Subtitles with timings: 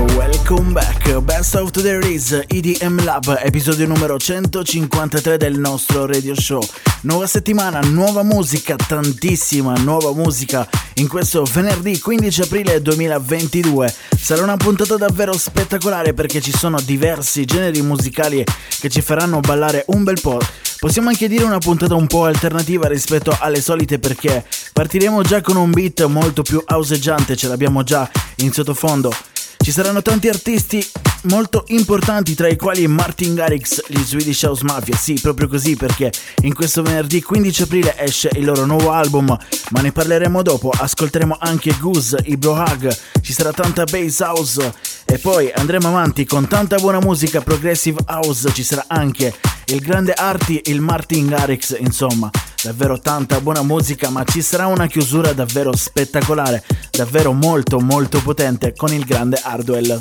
[0.00, 1.18] welcome back.
[1.20, 6.62] Best of the Release EDM Lab, episodio numero 153 del nostro radio show.
[7.02, 13.94] Nuova settimana, nuova musica, tantissima nuova musica in questo venerdì 15 aprile 2022.
[14.16, 18.44] Sarà una puntata davvero spettacolare perché ci sono diversi generi musicali
[18.80, 20.40] che ci faranno ballare un bel po'.
[20.78, 25.56] Possiamo anche dire una puntata un po' alternativa rispetto alle solite perché partiremo già con
[25.56, 29.12] un beat molto più houseggiante, ce l'abbiamo già in sottofondo.
[29.58, 30.86] Ci saranno tanti artisti
[31.24, 36.12] molto importanti tra i quali Martin Garrix, gli Swedish House Mafia, sì proprio così perché
[36.42, 39.36] in questo venerdì 15 aprile esce il loro nuovo album,
[39.70, 44.74] ma ne parleremo dopo, ascolteremo anche Goose, i Brohag, ci sarà tanta bass house.
[45.06, 49.32] E poi andremo avanti con tanta buona musica progressive house, ci sarà anche
[49.66, 52.30] il grande Artie, il Martin Garrix, insomma
[52.64, 58.72] davvero tanta buona musica, ma ci sarà una chiusura davvero spettacolare, davvero molto molto potente
[58.74, 60.00] con il grande Hardwell.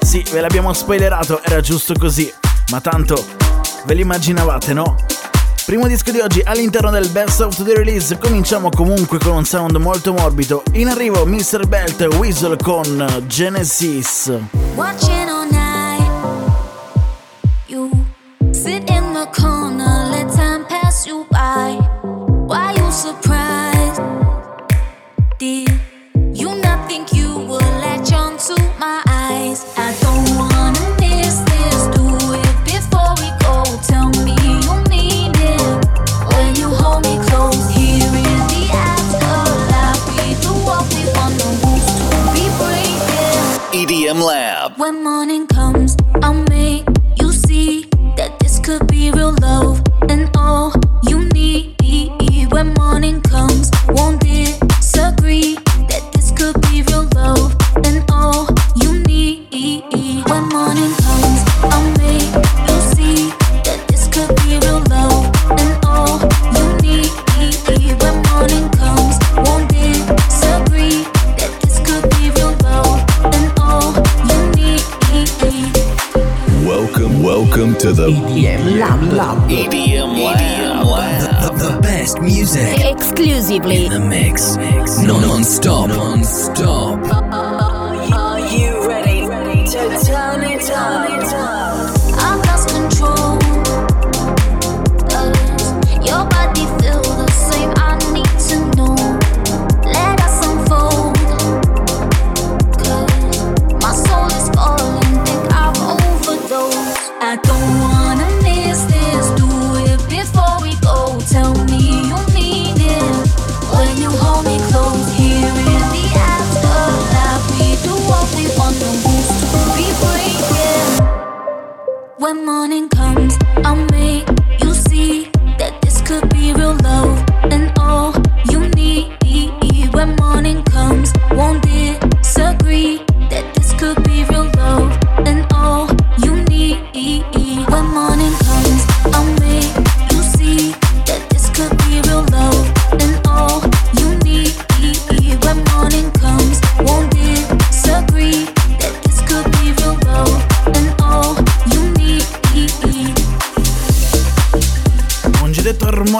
[0.00, 2.32] Sì, ve l'abbiamo spoilerato, era giusto così,
[2.70, 3.22] ma tanto
[3.84, 4.96] ve l'immaginavate, no?
[5.66, 9.76] Primo disco di oggi all'interno del Best of the Release, cominciamo comunque con un sound
[9.76, 10.62] molto morbido.
[10.72, 11.66] In arrivo Mr.
[11.66, 14.32] Belt Weasel con Genesis.
[14.74, 16.10] Watching all night.
[17.66, 17.90] You
[18.50, 19.51] sit in the corner,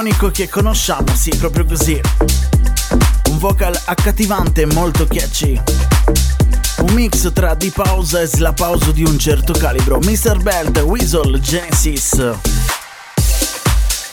[0.03, 2.01] giretto armonico che conosciamo, sì, proprio così.
[3.29, 5.61] Un vocal accattivante molto catchy.
[6.79, 9.99] Un mix tra deep house e slap house di un certo calibro.
[10.01, 10.39] Mr.
[10.43, 12.33] Belt, Weasel, Genesis.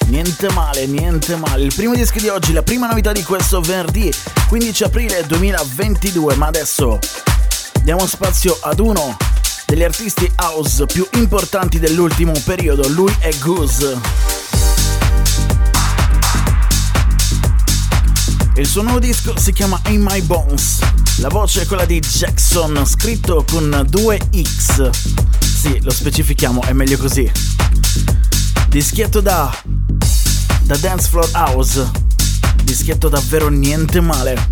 [0.07, 1.63] Niente male, niente male.
[1.63, 4.13] Il primo disco di oggi, la prima novità di questo venerdì
[4.47, 6.35] 15 aprile 2022.
[6.35, 6.99] Ma adesso
[7.81, 9.17] diamo spazio ad uno
[9.65, 12.87] degli artisti house più importanti dell'ultimo periodo.
[12.89, 14.38] Lui è Goose.
[18.59, 20.79] Il suo nuovo disco si chiama In My Bones.
[21.19, 24.89] La voce è quella di Jackson, scritto con due X.
[25.39, 27.31] Sì, lo specifichiamo, è meglio così.
[28.67, 29.49] Dischietto da
[30.63, 31.89] da Dance Floor House
[32.63, 34.49] Dischetto davvero niente male.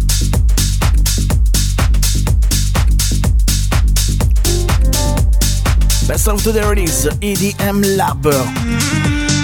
[6.06, 9.37] Best of the release EDM Lab.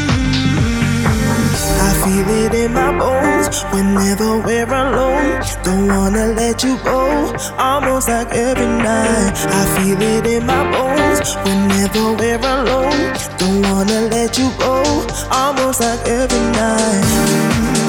[2.04, 5.42] Feel it in my bones whenever we're alone.
[5.64, 9.34] Don't wanna let you go, almost like every night.
[9.48, 13.14] I feel it in my bones whenever we're alone.
[13.38, 14.84] Don't wanna let you go,
[15.32, 17.83] almost like every night.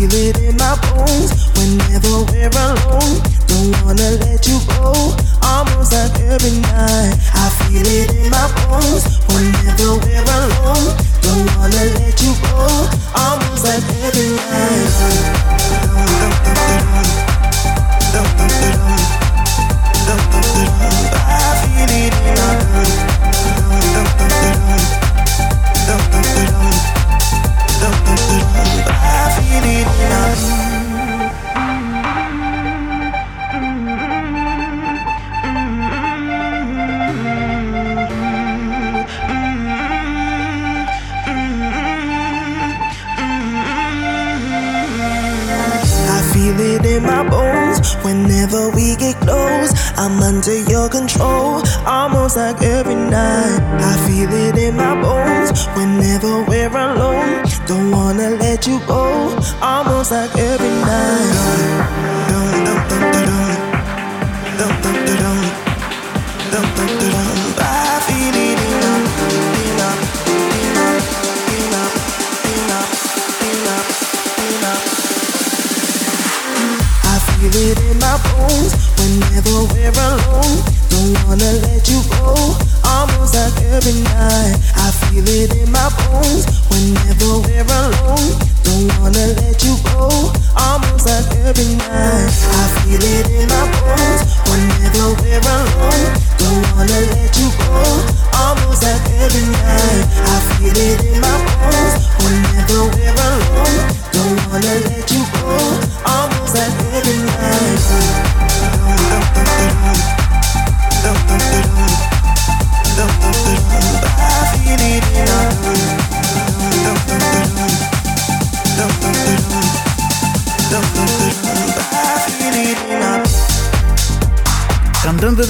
[0.00, 3.20] Feel it in my bones whenever we're alone.
[3.46, 5.12] Don't wanna let you go,
[5.42, 7.20] almost like every night.
[7.34, 10.96] I feel it in my bones whenever we're alone.
[11.20, 15.20] Don't wanna let you go, almost like every night.
[21.28, 22.39] I feel it in
[48.02, 53.60] Whenever we get close, I'm under your control, almost like every night.
[53.80, 57.44] I feel it in my bones whenever we're alone.
[57.66, 61.89] Don't wanna let you go, almost like every night.
[92.52, 94.19] I feel it in my bones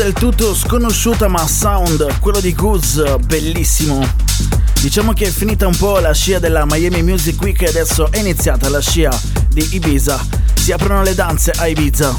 [0.03, 4.03] del tutto sconosciuta ma sound, quello di Goose, bellissimo.
[4.81, 8.19] Diciamo che è finita un po' la scia della Miami Music Week e adesso è
[8.19, 9.11] iniziata la scia
[9.51, 10.19] di Ibiza.
[10.55, 12.19] Si aprono le danze a Ibiza.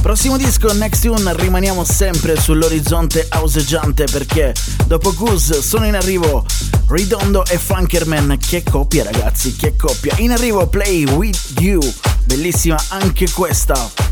[0.00, 4.54] Prossimo disco, Next Tune, rimaniamo sempre sull'orizzonte auseggiante perché
[4.86, 6.46] dopo Goose sono in arrivo
[6.88, 8.38] Ridondo e Funkerman.
[8.38, 10.14] Che coppia ragazzi, che coppia.
[10.18, 11.80] In arrivo Play With You,
[12.24, 14.05] bellissima anche questa.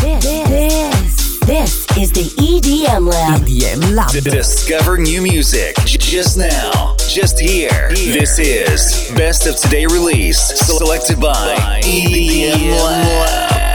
[0.00, 3.42] This, this this is the EDM Lab.
[3.42, 4.10] EDM Lab.
[4.24, 7.88] Discover new music j- just now, just here.
[7.90, 13.69] This is Best of Today Release, selected by EDM Lab.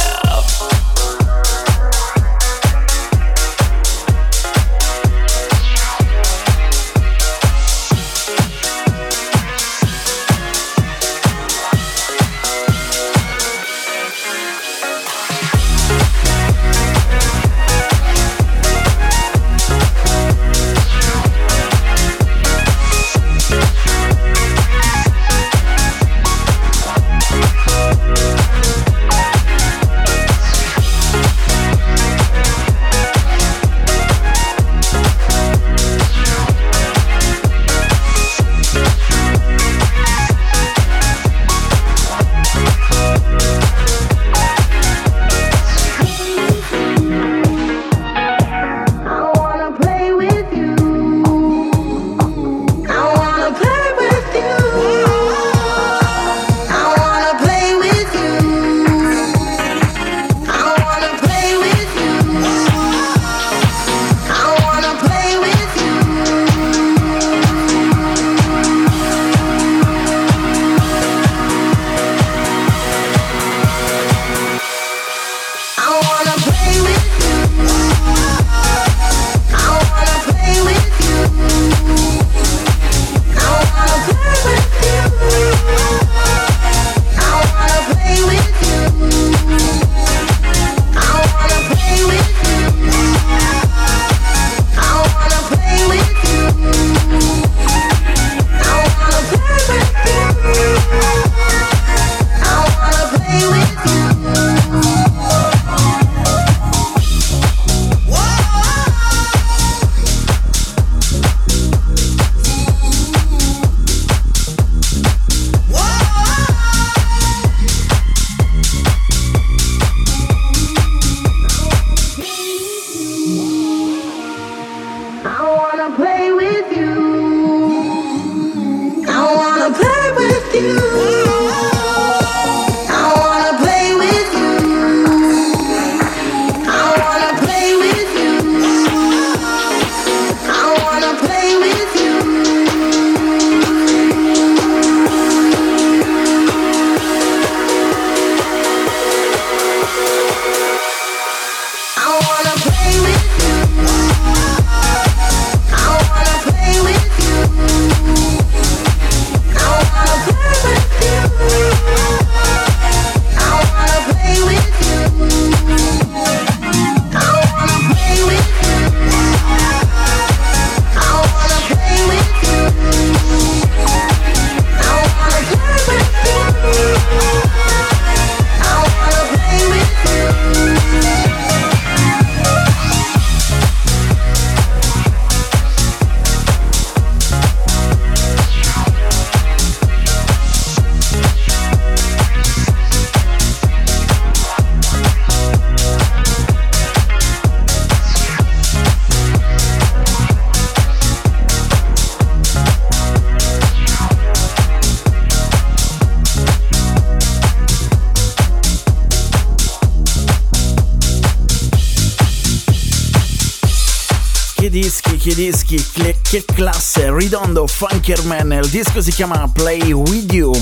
[215.66, 220.54] Kinski, che classe, Ridondo, Funkerman, il disco si chiama Play With You.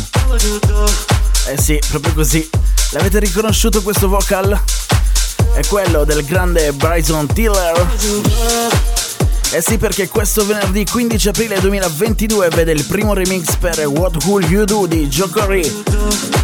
[1.48, 2.50] Eh sì, proprio così.
[2.92, 4.58] L'avete riconosciuto questo vocal?
[5.54, 7.86] È quello del grande Bryson Tiller.
[9.52, 14.50] Eh sì, perché questo venerdì 15 aprile 2022 vede il primo remix per What Will
[14.50, 15.84] You Do di Joe Corey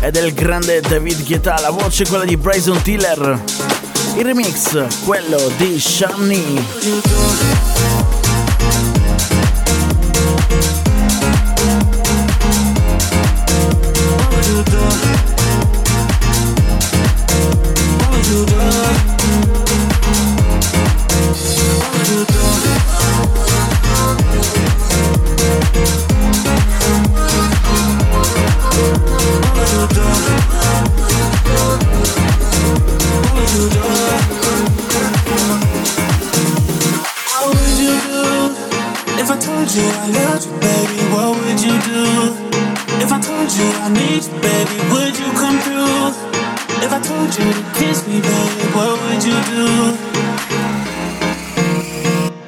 [0.01, 3.41] e del grande David Guetta, la voce è quella di Bryson Tiller.
[4.15, 7.68] Il remix, quello di Shani.
[47.79, 49.65] kiss me, babe, what would you do?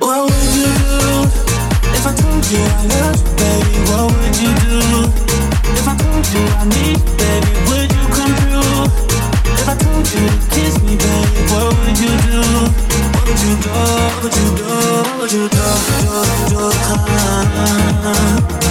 [0.03, 0.95] What would you do
[1.95, 3.75] if I told you I love you, baby?
[3.89, 4.77] What would you do
[5.79, 7.51] if I told you I need, you, baby?
[7.69, 8.83] Would you come through?
[9.55, 12.39] If I told you to kiss me, babe, what would you do?
[13.15, 13.71] What would you do?
[13.71, 14.67] What would you do?
[14.67, 15.61] What would you do?
[15.61, 15.99] do, do, do,
[16.51, 16.91] do, do, do,
[17.71, 18.70] do, do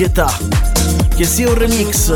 [0.00, 0.34] varietà.
[1.14, 2.14] Che sia un remix,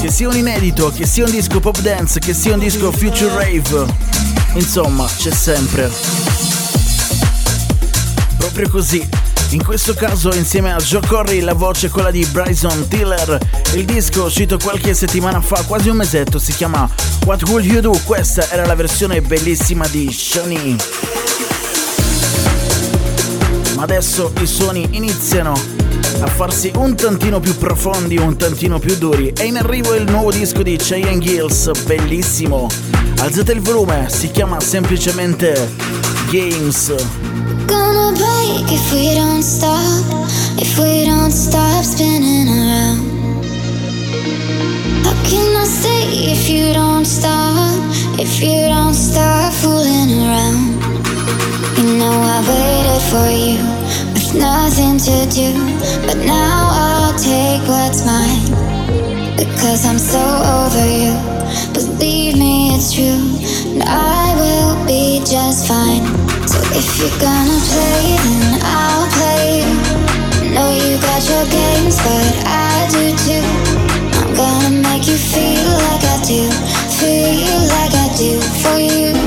[0.00, 3.34] che sia un inedito, che sia un disco pop dance, che sia un disco future
[3.34, 3.86] rave.
[4.54, 5.90] Insomma, c'è sempre.
[8.36, 9.08] Proprio così.
[9.50, 13.38] In questo caso insieme a Joe Corry la voce è quella di Bryson Tiller.
[13.74, 16.88] Il disco uscito qualche settimana fa, quasi un mesetto, si chiama
[17.24, 17.98] What Will You Do?
[18.04, 20.76] Questa era la versione bellissima di Shani.
[23.74, 25.77] Ma adesso i suoni iniziano
[26.20, 29.32] a farsi un tantino più profondi, un tantino più duri.
[29.36, 32.68] È in arrivo il nuovo disco di Cheyenne Gills, bellissimo.
[33.18, 35.70] Alzate il volume, si chiama semplicemente
[36.30, 36.94] Games.
[37.66, 43.44] Gonna break if we don't stop, if we don't stop spinning around.
[45.04, 47.74] How can I stay if you don't stop,
[48.18, 50.76] if you don't stop fooling around?
[51.76, 53.78] You know I waited for you.
[54.34, 55.52] Nothing to do,
[56.06, 58.44] but now I'll take what's mine
[59.36, 61.14] because I'm so over you.
[61.72, 63.22] Believe me, it's true,
[63.72, 66.04] and I will be just fine.
[66.46, 69.62] So if you're gonna play, then I'll play.
[69.62, 70.54] you.
[70.54, 73.46] Know you got your games, but I do too.
[74.18, 76.42] I'm gonna make you feel like I do,
[76.98, 79.17] feel like I do for you,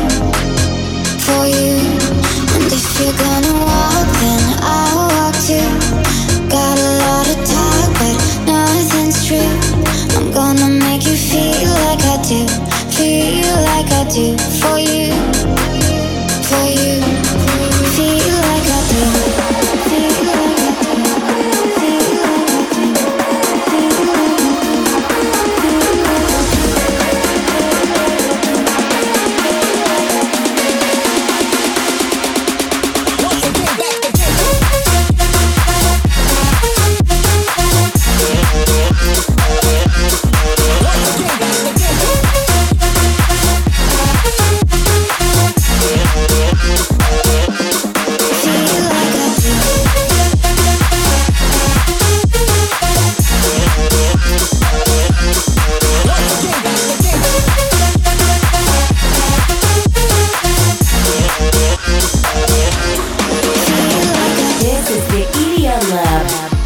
[14.12, 14.51] впереди.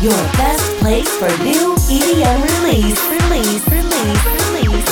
[0.06, 4.86] Your best place for new EDM release, release, release, release.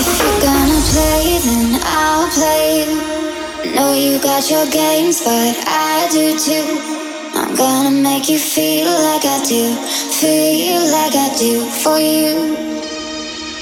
[0.00, 2.86] If you're gonna play, then I'll play.
[3.74, 6.80] Know you got your games, but I do too.
[7.34, 9.76] I'm gonna make you feel like I do,
[10.16, 12.56] feel like I do for you,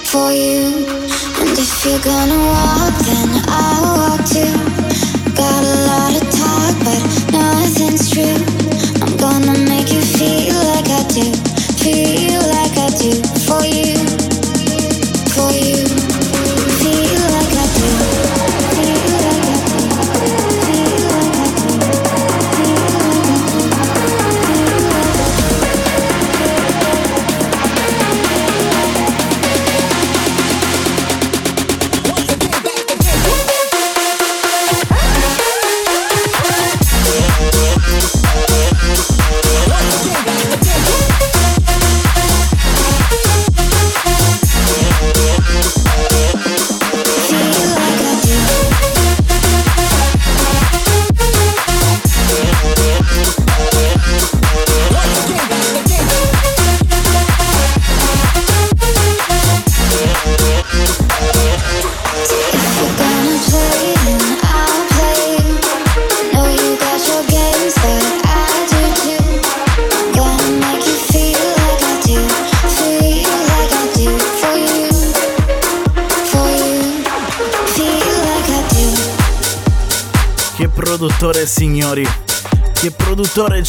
[0.04, 1.23] for you.
[1.56, 4.73] And if you're gonna walk, then I'll walk too.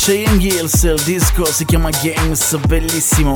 [0.06, 3.34] Cheyenne Gills Il disco si chiama Games Bellissimo.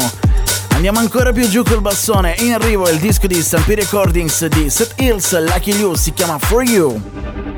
[0.76, 2.36] Andiamo ancora più giù col bassone.
[2.42, 6.62] In arrivo il disco di Stampy Recordings Di Seth Hills Lucky Liu Si chiama For
[6.62, 7.49] You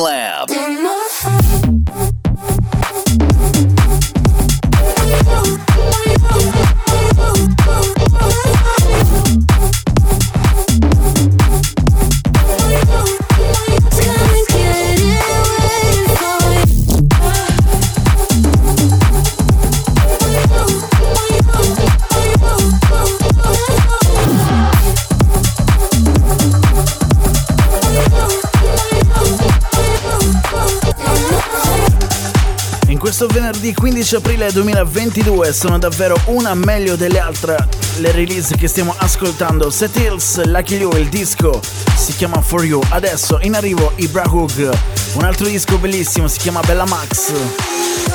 [0.00, 0.39] Lab.
[33.70, 39.70] Venerdì 15 aprile 2022 sono davvero una meglio delle altre le release che stiamo ascoltando.
[39.70, 41.60] Set Hills, Lucky Liu, il disco
[41.96, 42.80] si chiama For You.
[42.90, 44.70] Adesso in arrivo Ibra Hoog,
[45.14, 48.09] un altro disco bellissimo si chiama Bella Max.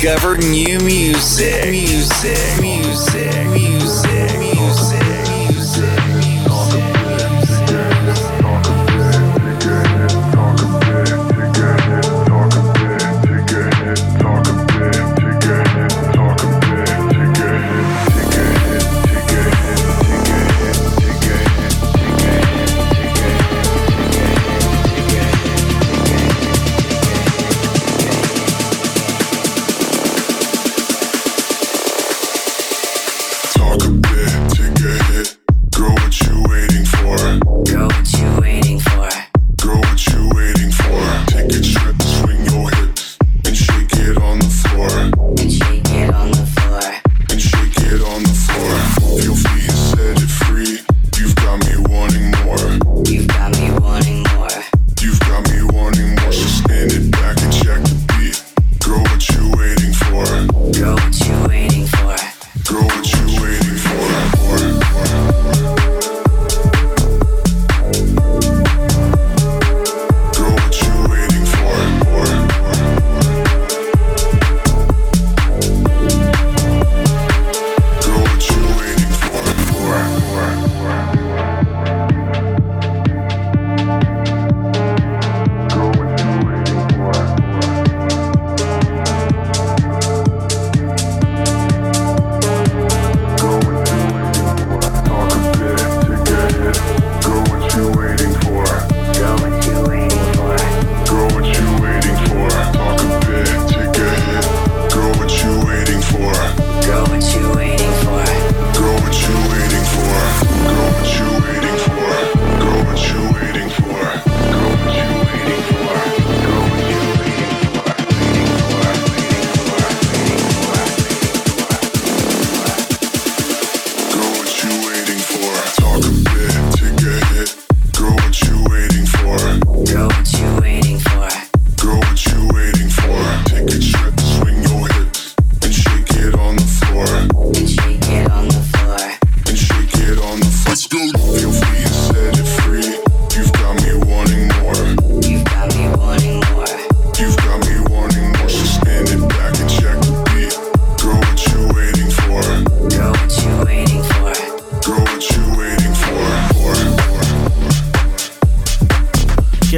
[0.00, 1.07] Discover new music.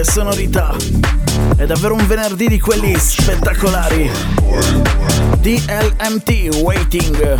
[0.00, 0.74] che sonorità.
[1.56, 4.10] È davvero un venerdì di quelli spettacolari.
[5.40, 7.38] DLMT Waiting.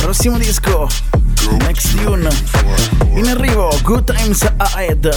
[0.00, 0.88] Prossimo disco,
[1.60, 2.61] Next Tune.
[3.82, 5.08] Good Times Ahead,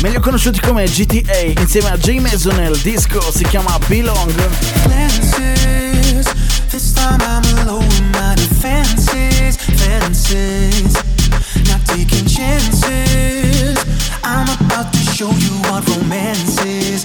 [0.00, 4.32] meglio conosciuti come GTA, insieme a Jay Mason nel disco si chiama Belong.
[4.88, 6.26] Lenses,
[6.70, 10.94] this time I'm alone in my defenses, fences,
[11.68, 13.84] not taking chances.
[14.22, 17.04] I'm about to show you what romance is,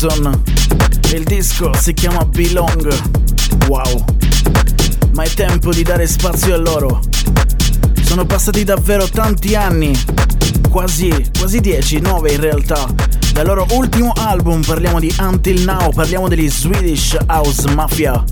[0.00, 0.42] Jason.
[1.12, 2.88] Il disco si chiama Belong.
[3.66, 4.02] Wow.
[5.12, 7.00] Ma è tempo di dare spazio a loro.
[8.02, 9.92] Sono passati davvero tanti anni,
[10.70, 12.86] quasi, quasi 10, 9 in realtà.
[13.34, 18.24] Dal loro ultimo album parliamo di Until Now, parliamo degli Swedish House Mafia.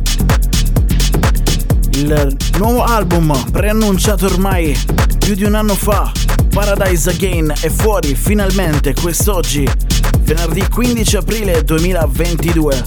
[1.91, 4.75] Il nuovo album, preannunciato ormai
[5.19, 6.11] più di un anno fa,
[6.49, 9.88] Paradise Again è fuori finalmente quest'oggi
[10.29, 12.85] venerdì 15 aprile 2022.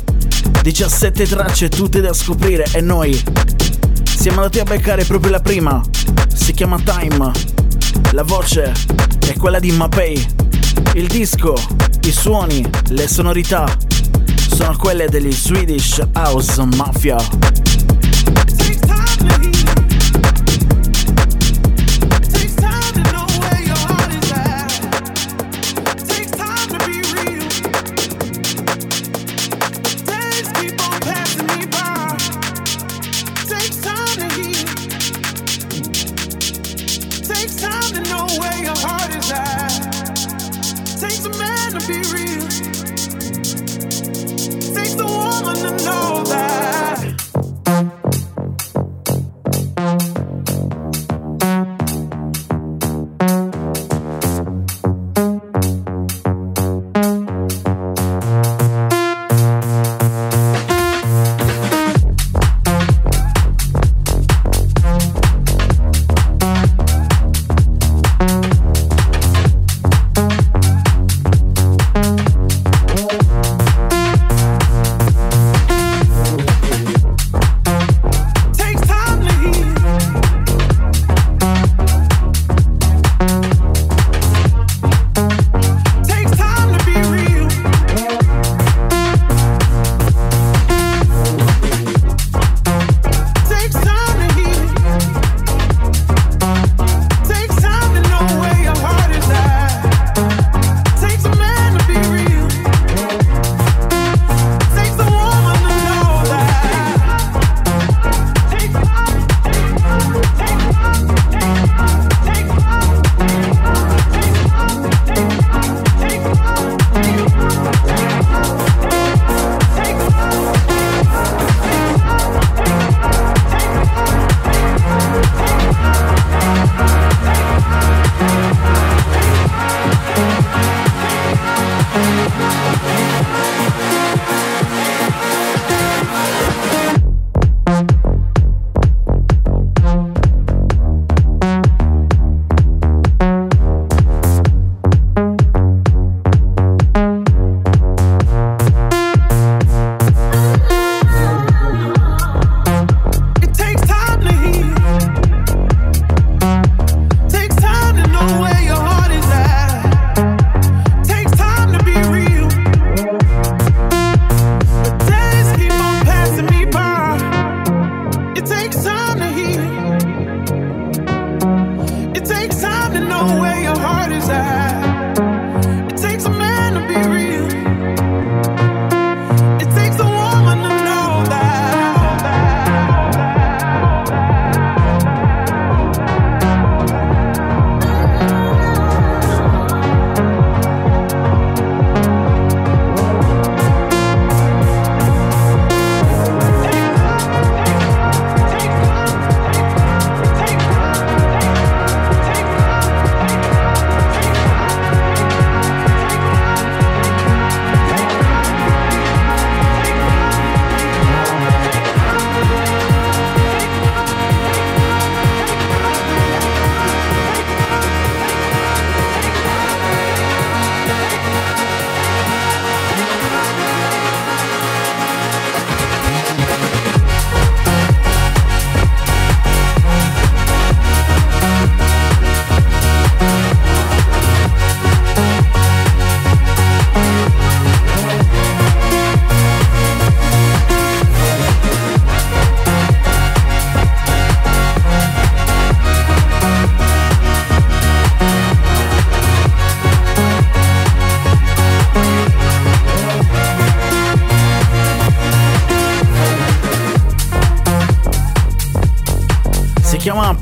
[0.62, 3.20] 17 tracce tutte da scoprire e noi
[4.04, 5.82] siamo andati a beccare proprio la prima.
[6.32, 7.32] Si chiama Time.
[8.12, 8.72] La voce
[9.28, 10.24] è quella di Mapei.
[10.94, 11.56] Il disco,
[12.04, 13.66] i suoni, le sonorità
[14.54, 17.18] sono quelle degli Swedish House Mafia.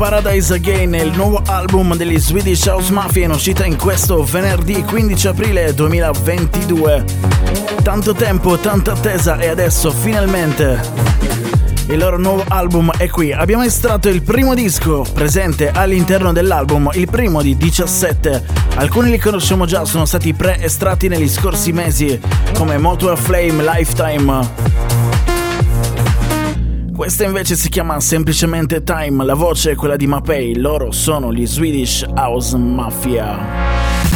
[0.09, 5.27] Paradise Again il nuovo album degli Swedish House Mafia in uscita in questo venerdì 15
[5.27, 7.05] aprile 2022.
[7.83, 10.81] Tanto tempo, tanta attesa e adesso finalmente
[11.89, 13.31] il loro nuovo album è qui.
[13.31, 18.43] Abbiamo estratto il primo disco presente all'interno dell'album, il primo di 17.
[18.77, 22.19] Alcuni li conosciamo già, sono stati pre-estratti negli scorsi mesi
[22.55, 24.98] come Motor Flame Lifetime.
[26.99, 31.47] Questa invece si chiama semplicemente Time, la voce è quella di Mapei, loro sono gli
[31.47, 33.39] Swedish House Mafia.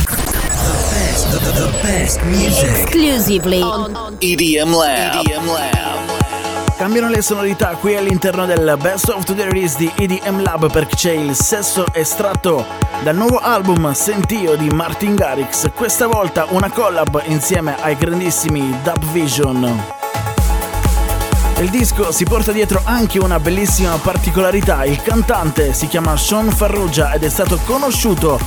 [0.04, 0.20] The
[0.92, 2.68] best, the, the best music.
[2.68, 5.26] Exclusively on EDM Lab.
[5.26, 6.76] EDM Lab.
[6.78, 11.12] Cambiano le sonorità qui all'interno del Best of the Release di EDM Lab perché c'è
[11.14, 12.66] il sesso estratto
[13.02, 19.06] dal nuovo album Sentio di Martin Garrix, questa volta una collab insieme ai grandissimi Dub
[19.14, 20.02] Vision.
[21.64, 27.14] Il disco si porta dietro anche una bellissima particolarità, il cantante si chiama Sean Farrugia
[27.14, 28.38] ed è stato conosciuto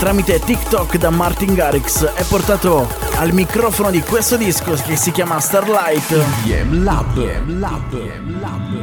[0.00, 5.38] tramite TikTok da Martin Garrix e portato al microfono di questo disco che si chiama
[5.38, 6.10] Starlight.
[6.10, 7.16] EDM Lab.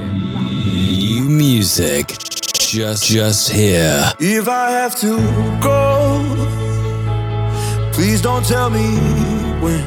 [0.08, 2.16] New music.
[2.58, 4.14] Just, just here.
[4.20, 5.18] If I have to
[5.60, 6.24] go,
[7.92, 8.98] please don't tell me
[9.60, 9.84] when.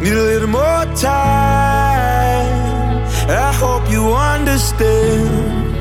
[0.00, 1.95] Need a little more time.
[3.28, 5.74] I hope you understand.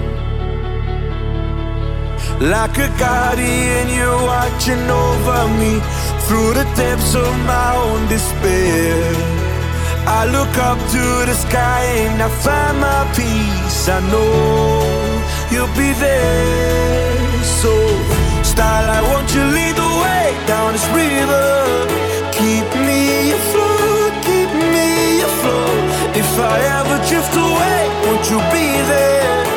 [2.41, 5.79] Like a guardian, you're watching over me
[6.25, 9.13] through the depths of my own despair.
[10.07, 13.89] I look up to the sky and I find my peace.
[13.89, 14.33] I know
[15.51, 17.43] you'll be there.
[17.61, 17.71] So,
[18.43, 21.45] starlight, won't you lead the way down this river?
[22.33, 23.64] Keep me afloat.
[26.35, 29.54] If I ever drift away, won't you be there?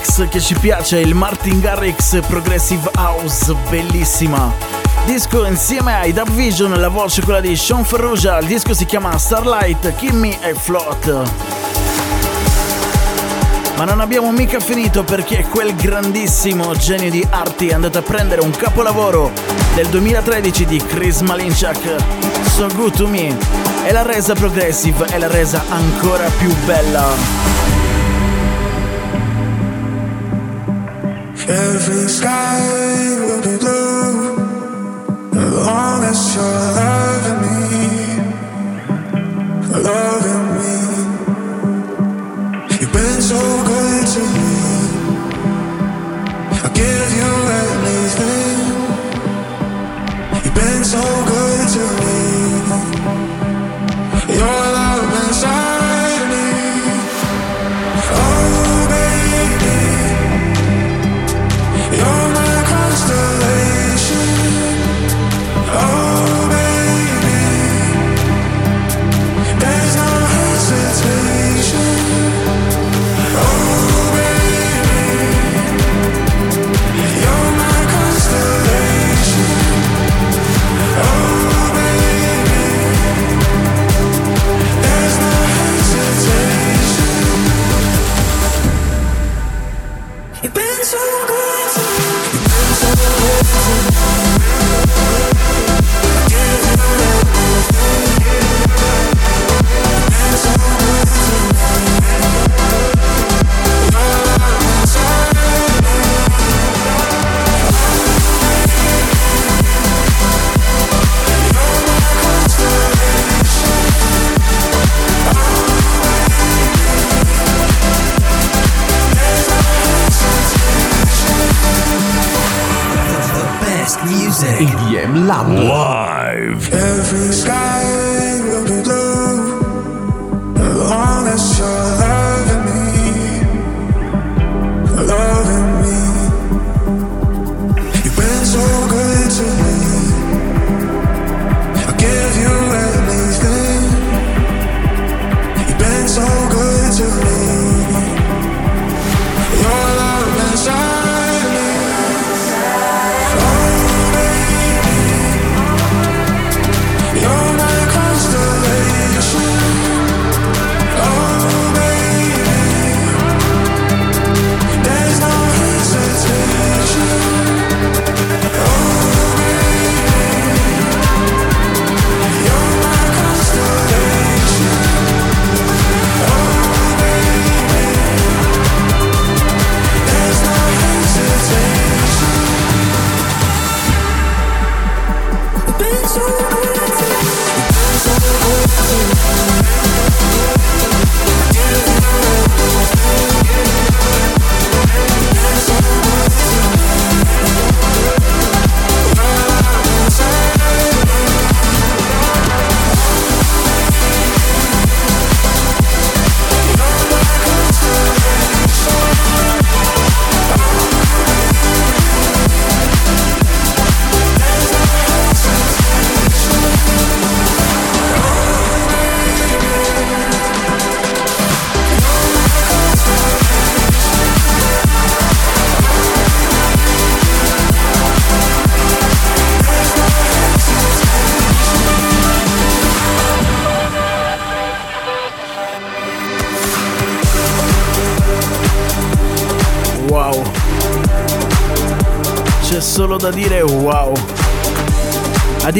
[0.00, 4.50] Garrix che ci piace, il Martin Garrix Progressive House, bellissima.
[5.04, 9.18] Disco insieme ai Dub Vision, la voce quella di Sean Ferrugia, il disco si chiama
[9.18, 11.30] Starlight, Kimmy e Float.
[13.76, 18.40] Ma non abbiamo mica finito perché quel grandissimo genio di arti è andato a prendere
[18.40, 19.30] un capolavoro
[19.74, 21.96] del 2013 di Chris Malinchak,
[22.54, 23.36] So Good To Me,
[23.84, 27.79] e l'ha resa progressive e l'ha resa ancora più bella.
[31.50, 32.60] Every sky
[33.18, 34.38] will be blue
[35.34, 37.58] as long as you're loving me,
[39.82, 40.39] loving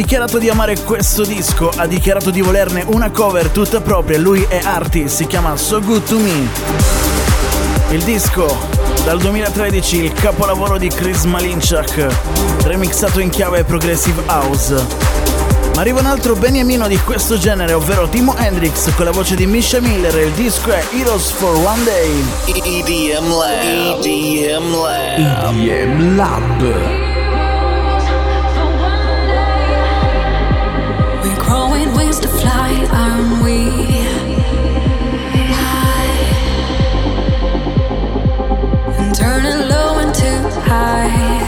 [0.00, 4.58] dichiarato di amare questo disco, ha dichiarato di volerne una cover tutta propria, lui è
[4.64, 6.48] Artie, si chiama So Good To Me.
[7.90, 8.56] Il disco
[9.04, 12.06] dal 2013, il capolavoro di Chris Malinchak,
[12.62, 14.72] remixato in chiave Progressive House.
[15.74, 19.44] Ma arriva un altro beniamino di questo genere, ovvero Timo Hendrix con la voce di
[19.44, 22.24] Misha Miller e il disco è Heroes for One Day.
[22.46, 24.02] EDM Lab.
[24.02, 25.54] EDM Lab.
[25.58, 27.09] EDM Lab.
[40.70, 41.39] High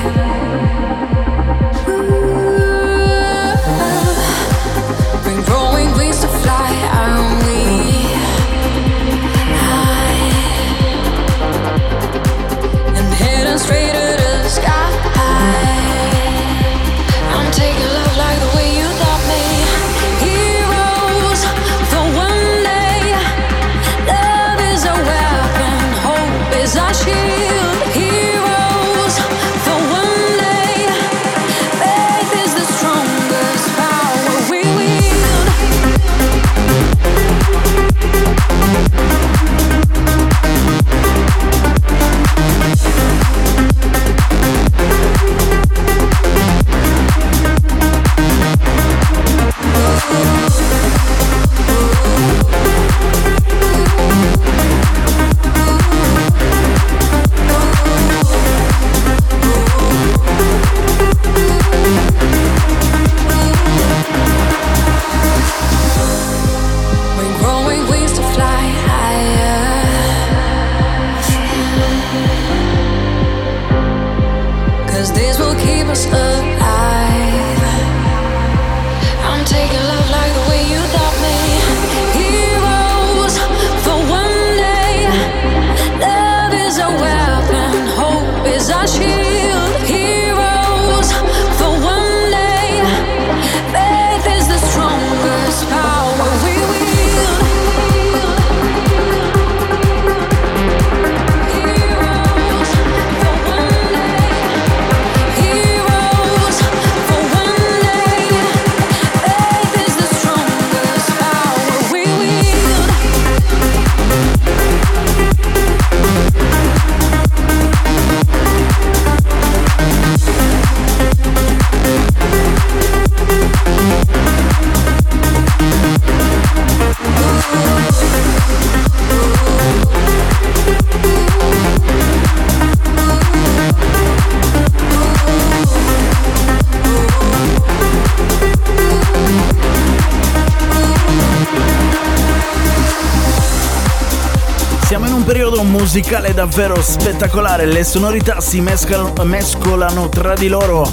[145.94, 150.90] musicale davvero spettacolare, le sonorità si mescolano, mescolano tra di loro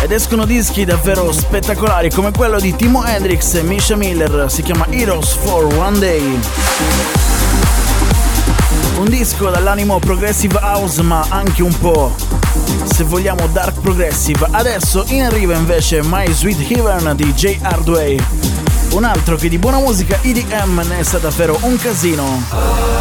[0.00, 4.86] ed escono dischi davvero spettacolari come quello di Timo Hendrix e Misha Miller, si chiama
[4.88, 6.38] Heroes for One Day.
[8.98, 12.14] Un disco dall'animo progressive house ma anche un po'
[12.84, 14.46] se vogliamo dark progressive.
[14.48, 17.56] Adesso in arriva invece My Sweet Heaven di J.
[17.62, 18.16] Hardway.
[18.90, 22.99] Un altro che di buona musica EDM ne sa davvero un casino.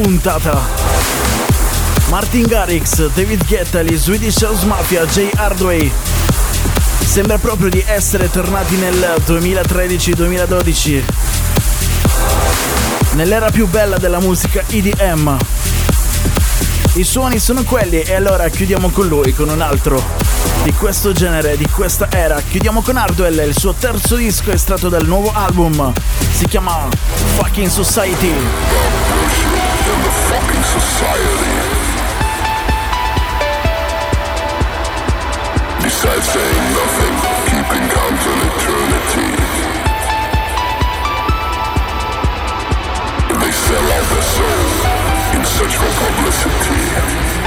[0.00, 0.60] Puntata!
[2.08, 5.90] Martin Garrix, David Guetta, gli Swedish House Mafia, Jay Hardway.
[7.04, 11.02] Sembra proprio di essere tornati nel 2013-2012.
[13.14, 15.36] Nell'era più bella della musica EDM.
[16.94, 20.00] I suoni sono quelli e allora chiudiamo con lui, con un altro
[20.62, 22.40] di questo genere, di questa era.
[22.40, 25.92] Chiudiamo con Hardwell, il suo terzo disco estratto dal nuovo album.
[26.30, 26.86] Si chiama
[27.34, 29.17] Fucking Society.
[30.28, 31.56] Fucking society.
[35.82, 37.14] Besides saying nothing,
[37.48, 37.84] keeping
[38.48, 39.30] eternity.
[43.40, 44.68] They sell out their soul
[45.36, 47.37] in search for publicity.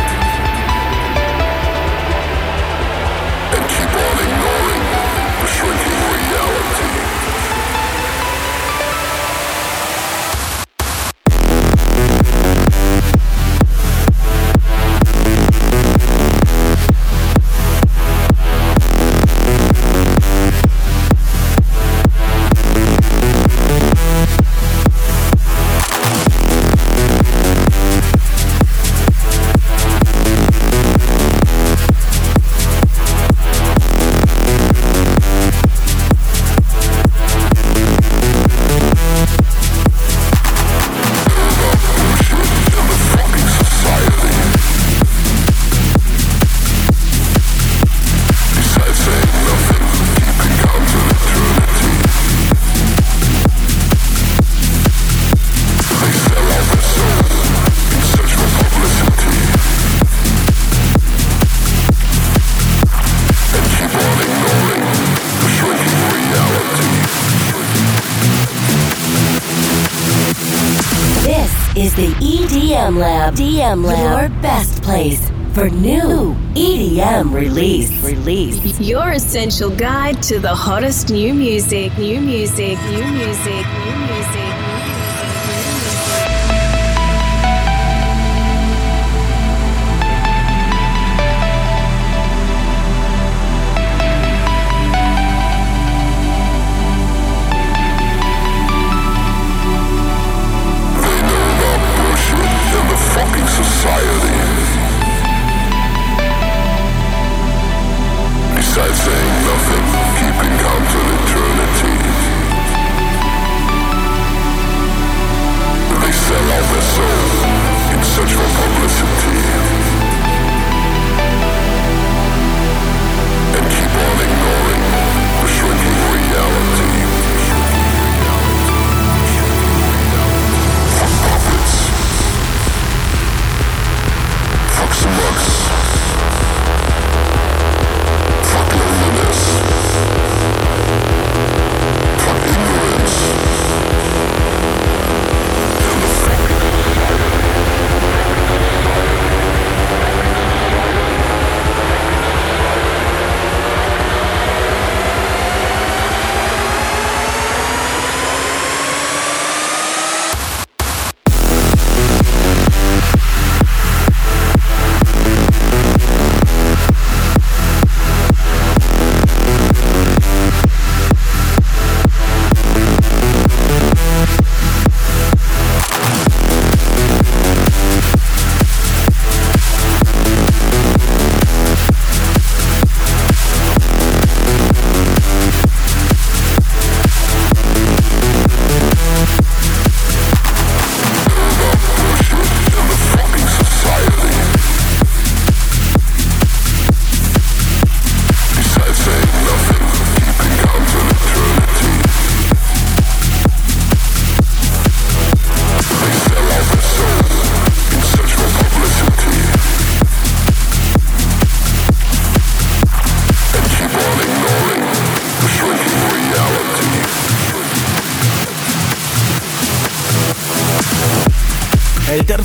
[75.54, 77.92] For new EDM release.
[78.04, 78.80] Release.
[78.80, 84.01] Your essential guide to the hottest new music, new music, new music, new music.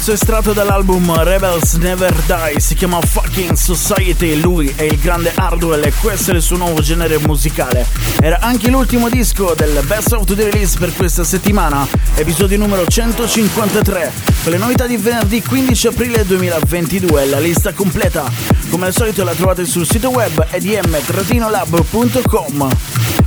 [0.07, 5.83] Pezzo estratto dall'album Rebels Never Die si chiama Fucking Society, lui è il grande Hardwell
[5.85, 7.85] e questo è il suo nuovo genere musicale.
[8.21, 11.85] Era anche l'ultimo disco del Best of the Release per questa settimana,
[12.15, 14.13] episodio numero 153,
[14.45, 18.31] con le novità di venerdì 15 aprile 2022, la lista completa.
[18.71, 21.49] Come al solito la trovate sul sito web edm-lab.com.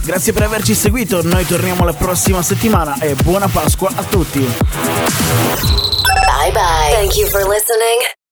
[0.06, 4.89] Grazie per averci seguito, noi torniamo la prossima settimana e buona Pasqua a tutti.
[6.54, 6.92] Bye.
[6.94, 8.19] Thank you for listening.